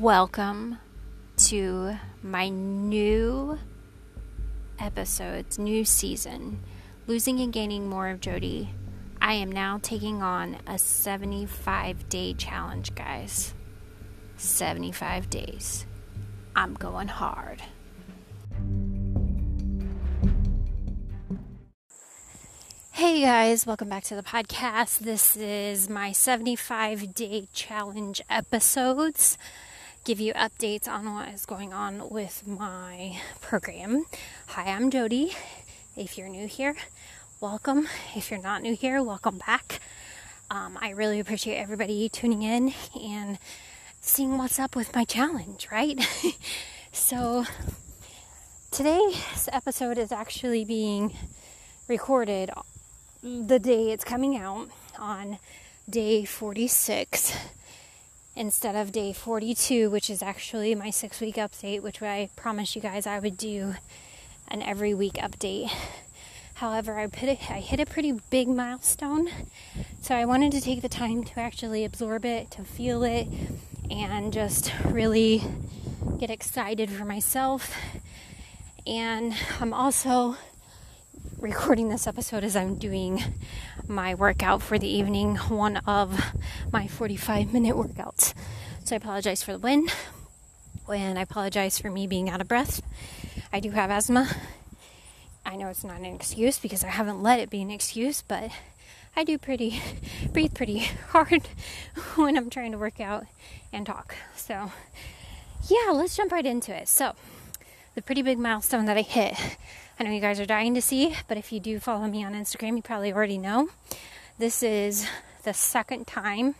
[0.00, 0.78] Welcome
[1.36, 3.60] to my new
[4.76, 6.64] episodes, new season,
[7.06, 8.70] Losing and Gaining More of Jodie.
[9.22, 13.54] I am now taking on a 75 day challenge, guys.
[14.36, 15.86] 75 days.
[16.56, 17.62] I'm going hard.
[22.90, 24.98] Hey guys, welcome back to the podcast.
[24.98, 29.38] This is my 75 day challenge episodes
[30.04, 34.04] give you updates on what is going on with my program.
[34.48, 35.34] Hi, I'm Jodie.
[35.96, 36.76] If you're new here,
[37.40, 37.88] welcome.
[38.14, 39.80] If you're not new here, welcome back.
[40.50, 43.38] Um, I really appreciate everybody tuning in and
[44.02, 45.98] seeing what's up with my challenge, right?
[46.92, 47.46] so,
[48.70, 51.16] today's episode is actually being
[51.88, 52.50] recorded
[53.22, 55.38] the day it's coming out on
[55.88, 57.34] day 46
[58.36, 62.82] instead of day 42, which is actually my six week update, which I promised you
[62.82, 63.74] guys I would do
[64.48, 65.70] an every week update.
[66.54, 69.28] However, I, put I hit a pretty big milestone,
[70.00, 73.26] so I wanted to take the time to actually absorb it, to feel it,
[73.90, 75.42] and just really
[76.18, 77.74] get excited for myself.
[78.86, 80.36] And I'm also
[81.44, 83.22] recording this episode as I'm doing
[83.86, 86.18] my workout for the evening, one of
[86.72, 88.32] my 45 minute workouts.
[88.84, 89.92] So I apologize for the wind
[90.90, 92.80] and I apologize for me being out of breath.
[93.52, 94.26] I do have asthma.
[95.44, 98.50] I know it's not an excuse because I haven't let it be an excuse, but
[99.14, 99.82] I do pretty
[100.32, 100.78] breathe pretty
[101.10, 101.46] hard
[102.16, 103.26] when I'm trying to work out
[103.70, 104.14] and talk.
[104.34, 104.72] So,
[105.68, 106.88] yeah, let's jump right into it.
[106.88, 107.14] So,
[107.94, 109.36] the pretty big milestone that I hit
[109.98, 112.34] I know you guys are dying to see, but if you do follow me on
[112.34, 113.68] Instagram, you probably already know.
[114.38, 115.06] This is
[115.44, 116.56] the second time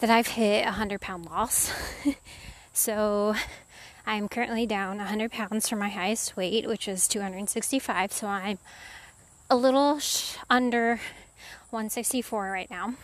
[0.00, 1.72] that I've hit a 100 pound loss.
[2.72, 3.36] so
[4.04, 8.10] I'm currently down 100 pounds from my highest weight, which is 265.
[8.10, 8.58] So I'm
[9.48, 10.96] a little sh- under
[11.70, 12.94] 164 right now.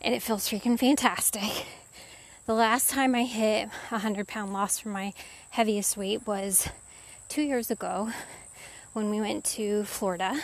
[0.00, 1.66] And it feels freaking fantastic.
[2.46, 5.12] The last time I hit a 100 pound loss from my
[5.50, 6.66] heaviest weight was
[7.28, 8.10] two years ago
[8.94, 10.40] when we went to Florida.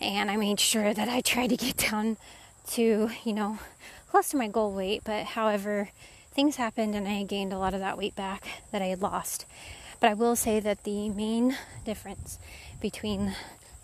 [0.00, 2.16] And I made sure that I tried to get down
[2.68, 3.58] to, you know,
[4.08, 5.02] close to my goal weight.
[5.04, 5.90] But however,
[6.32, 9.44] things happened and I gained a lot of that weight back that I had lost.
[10.00, 12.38] But I will say that the main difference
[12.80, 13.34] between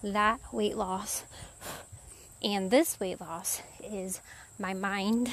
[0.03, 1.25] that weight loss
[2.43, 4.21] and this weight loss is
[4.59, 5.31] my mind,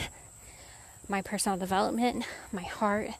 [1.07, 3.11] my personal development, my heart,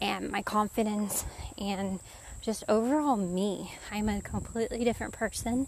[0.00, 1.24] and my confidence,
[1.56, 2.00] and
[2.44, 3.72] just overall me.
[3.90, 5.66] I'm a completely different person.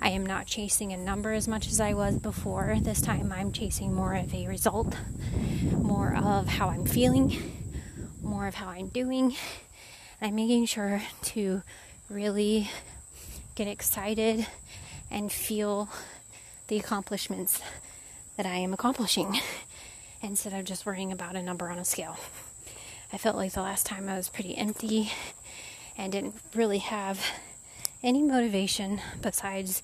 [0.00, 2.78] I am not chasing a number as much as I was before.
[2.80, 4.96] This time I'm chasing more of a result,
[5.70, 7.36] more of how I'm feeling,
[8.22, 9.36] more of how I'm doing.
[10.22, 11.60] I'm making sure to
[12.08, 12.70] really
[13.54, 14.46] get excited
[15.10, 15.90] and feel
[16.68, 17.60] the accomplishments
[18.38, 19.38] that I am accomplishing
[20.22, 22.16] instead of just worrying about a number on a scale.
[23.12, 25.12] I felt like the last time I was pretty empty
[25.96, 27.24] and didn't really have
[28.02, 29.82] any motivation besides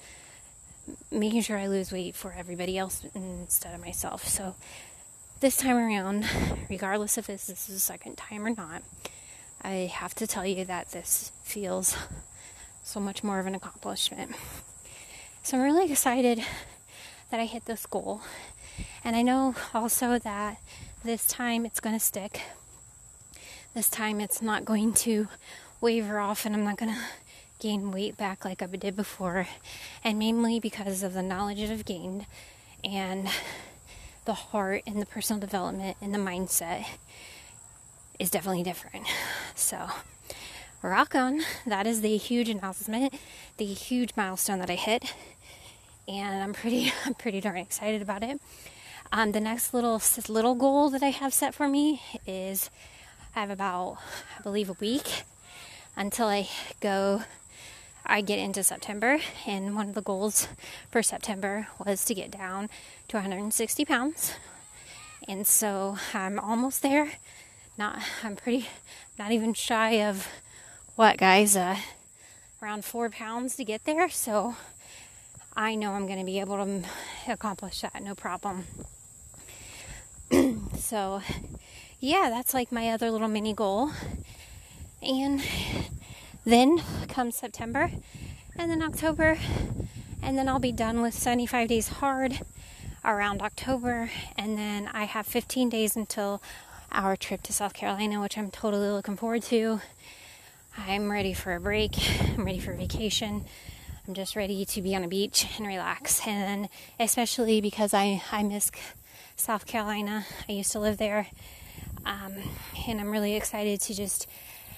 [1.10, 4.26] making sure I lose weight for everybody else instead of myself.
[4.26, 4.54] So
[5.40, 6.26] this time around,
[6.68, 8.82] regardless if this, this is the second time or not,
[9.62, 11.96] I have to tell you that this feels
[12.82, 14.34] so much more of an accomplishment.
[15.42, 16.42] So I'm really excited
[17.30, 18.22] that I hit this goal.
[19.04, 20.58] And I know also that
[21.04, 22.42] this time it's going to stick.
[23.74, 25.28] This time it's not going to
[25.80, 27.00] waver off and I'm not going to
[27.58, 29.46] gain weight back like I did before.
[30.02, 32.26] And mainly because of the knowledge that I've gained
[32.82, 33.28] and
[34.24, 36.86] the heart and the personal development and the mindset
[38.18, 39.06] is definitely different.
[39.54, 39.88] So,
[40.82, 41.42] rock on.
[41.66, 43.14] That is the huge announcement,
[43.58, 45.14] the huge milestone that I hit.
[46.08, 48.40] And I'm pretty, I'm pretty darn excited about it.
[49.12, 52.70] Um, the next little little goal that I have set for me is
[53.34, 53.98] I have about,
[54.38, 55.24] I believe, a week
[55.96, 56.48] until I
[56.80, 57.22] go
[58.04, 60.48] I get into September, and one of the goals
[60.90, 62.68] for September was to get down
[63.08, 64.34] to 160 pounds.
[65.28, 67.12] And so I'm almost there.
[67.78, 68.68] Not, I'm pretty,
[69.16, 70.26] not even shy of
[70.96, 71.56] what, guys?
[71.56, 71.76] Uh,
[72.60, 74.08] around four pounds to get there.
[74.08, 74.56] So
[75.54, 76.82] I know I'm going to be able to
[77.28, 78.64] accomplish that, no problem.
[80.78, 81.22] so,
[82.00, 83.92] yeah, that's like my other little mini goal.
[85.02, 85.42] And
[86.44, 87.90] then comes September
[88.56, 89.38] and then October,
[90.22, 92.40] and then I'll be done with 75 days hard.
[93.02, 96.42] around October, and then I have 15 days until
[96.92, 99.80] our trip to South Carolina, which I'm totally looking forward to.
[100.76, 101.92] I'm ready for a break,
[102.36, 103.44] I'm ready for vacation.
[104.06, 106.26] I'm just ready to be on a beach and relax.
[106.26, 106.68] And
[106.98, 108.70] especially because I, I miss
[109.36, 111.28] South Carolina, I used to live there.
[112.04, 112.34] Um,
[112.88, 114.26] and I'm really excited to just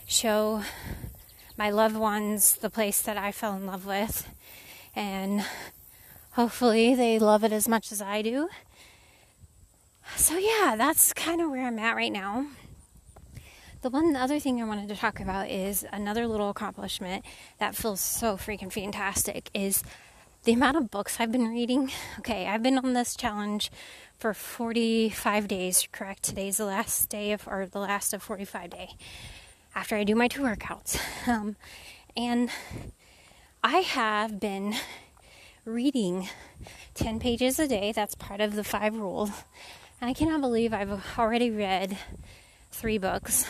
[0.06, 0.62] show
[1.56, 4.28] my loved ones the place that I fell in love with.
[4.94, 5.44] And
[6.32, 8.48] hopefully they love it as much as I do.
[10.16, 12.46] So, yeah, that's kind of where I'm at right now.
[13.82, 17.24] The one other thing I wanted to talk about is another little accomplishment
[17.58, 19.82] that feels so freaking fantastic is
[20.44, 21.90] the amount of books I've been reading.
[22.18, 23.72] Okay, I've been on this challenge
[24.18, 26.22] for 45 days, correct?
[26.22, 28.90] Today's the last day of, or the last of 45 day
[29.74, 31.00] after I do my two workouts.
[31.24, 31.54] Um,
[32.16, 32.50] and
[33.62, 34.74] I have been
[35.64, 36.28] reading
[36.94, 37.92] 10 pages a day.
[37.92, 39.30] That's part of the five rules.
[40.00, 41.96] And I cannot believe I've already read
[42.72, 43.46] three books.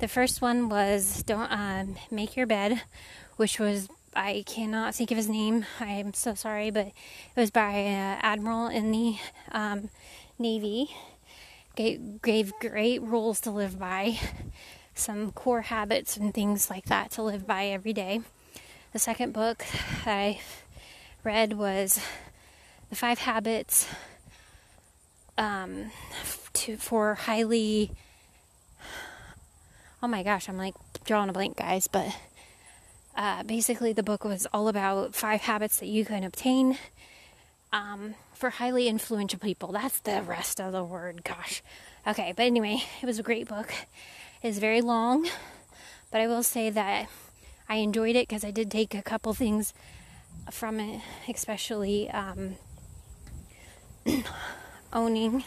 [0.00, 2.82] The first one was Don't um, Make Your Bed,
[3.36, 5.64] which was, I cannot think of his name.
[5.80, 6.92] I am so sorry, but it
[7.34, 9.16] was by uh, Admiral in the
[9.52, 9.88] um,
[10.38, 10.94] Navy.
[11.74, 14.18] Gave great rules to live by
[14.98, 18.20] some core habits and things like that to live by every day.
[18.92, 19.64] The second book
[20.06, 20.40] I
[21.22, 22.00] read was
[22.88, 23.86] The Five Habits
[25.36, 25.90] um,
[26.54, 27.90] to, for Highly.
[30.02, 32.16] Oh my gosh, I'm like drawing a blank, guys, but
[33.16, 36.78] uh, basically the book was all about five habits that you can obtain
[37.72, 39.72] um, for highly influential people.
[39.72, 41.62] That's the rest of the word, gosh.
[42.06, 43.74] Okay, but anyway, it was a great book
[44.46, 45.28] is very long,
[46.10, 47.08] but I will say that
[47.68, 49.74] I enjoyed it because I did take a couple things
[50.50, 52.54] from it, especially um,
[54.92, 55.44] owning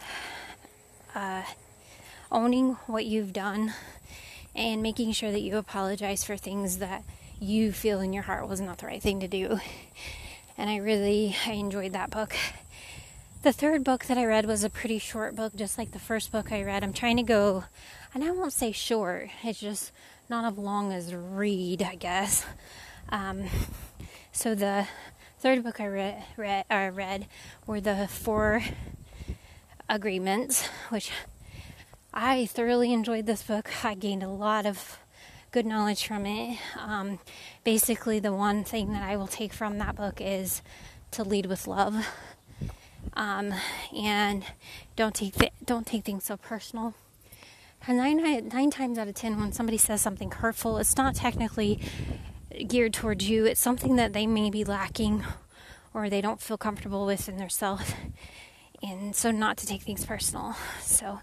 [1.14, 1.42] uh,
[2.30, 3.72] owning what you've done
[4.54, 7.02] and making sure that you apologize for things that
[7.40, 9.58] you feel in your heart was not the right thing to do.
[10.58, 12.36] And I really I enjoyed that book.
[13.42, 16.30] The third book that I read was a pretty short book, just like the first
[16.30, 16.84] book I read.
[16.84, 17.64] I'm trying to go,
[18.14, 19.90] and I won't say short, it's just
[20.28, 22.46] not as long as read, I guess.
[23.08, 23.46] Um,
[24.30, 24.86] so the
[25.40, 27.26] third book I read, uh, read
[27.66, 28.62] were the four
[29.88, 31.10] agreements, which
[32.14, 33.84] I thoroughly enjoyed this book.
[33.84, 35.00] I gained a lot of
[35.50, 36.60] good knowledge from it.
[36.78, 37.18] Um,
[37.64, 40.62] basically, the one thing that I will take from that book is
[41.10, 42.06] to lead with love
[43.14, 43.54] um,
[43.96, 44.44] and
[44.96, 46.94] don't take th- don't take things so personal.
[47.86, 51.80] And nine, nine times out of ten, when somebody says something hurtful, it's not technically
[52.68, 53.44] geared towards you.
[53.44, 55.24] It's something that they may be lacking
[55.92, 57.94] or they don't feel comfortable with in their self.
[58.82, 60.56] And so, not to take things personal.
[60.80, 61.20] So,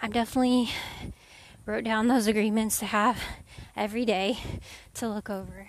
[0.00, 0.70] I'm definitely
[1.66, 3.22] wrote down those agreements to have
[3.76, 4.38] every day
[4.94, 5.68] to look over.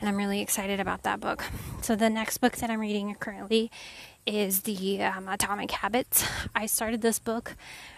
[0.00, 1.44] And I'm really excited about that book.
[1.82, 3.70] So, the next book that I'm reading currently
[4.26, 6.26] is the um, Atomic Habits.
[6.54, 7.54] I started this book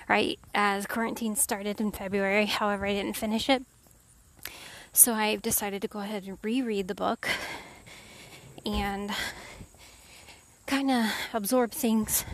[0.09, 3.65] right as quarantine started in February, however, I didn't finish it.
[4.93, 7.29] So I've decided to go ahead and reread the book
[8.67, 9.11] and
[10.67, 12.25] kind of absorb things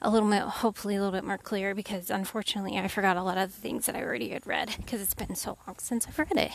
[0.00, 3.38] a little bit, hopefully a little bit more clear because unfortunately I forgot a lot
[3.38, 6.18] of the things that I already had read because it's been so long since I've
[6.18, 6.52] read it.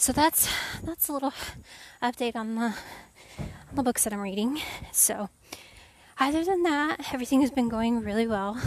[0.00, 0.48] So that's
[0.82, 1.34] that's a little
[2.02, 2.74] update on the
[3.38, 4.58] on the books that I'm reading.
[4.92, 5.28] So
[6.18, 8.58] other than that, everything has been going really well.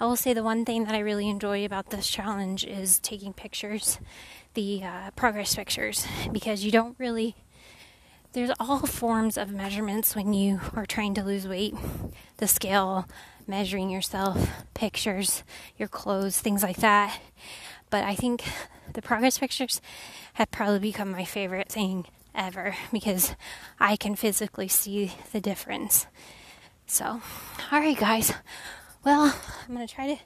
[0.00, 3.34] I will say the one thing that I really enjoy about this challenge is taking
[3.34, 3.98] pictures,
[4.54, 7.36] the uh, progress pictures, because you don't really.
[8.32, 11.74] There's all forms of measurements when you are trying to lose weight.
[12.38, 13.06] The scale,
[13.46, 15.44] measuring yourself, pictures,
[15.76, 17.20] your clothes, things like that.
[17.94, 18.42] But I think
[18.92, 19.80] the progress pictures
[20.32, 23.36] have probably become my favorite thing ever because
[23.78, 26.08] I can physically see the difference.
[26.88, 27.22] So,
[27.72, 28.32] alright, guys.
[29.04, 30.20] Well, I'm going to try to,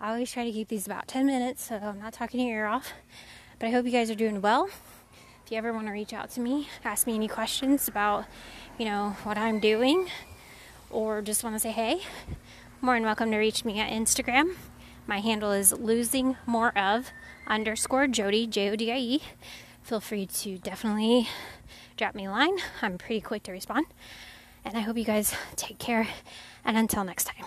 [0.00, 2.66] I always try to keep these about 10 minutes so I'm not talking your ear
[2.66, 2.92] off.
[3.58, 4.66] But I hope you guys are doing well.
[5.44, 8.24] If you ever want to reach out to me, ask me any questions about,
[8.78, 10.08] you know, what I'm doing,
[10.90, 12.02] or just want to say hey,
[12.80, 14.54] more than welcome to reach me at Instagram.
[15.10, 17.10] My handle is losing more of
[17.44, 19.22] underscore Jodie, J O D I E.
[19.82, 21.28] Feel free to definitely
[21.96, 22.56] drop me a line.
[22.80, 23.86] I'm pretty quick to respond.
[24.64, 26.06] And I hope you guys take care.
[26.64, 27.44] And until next time.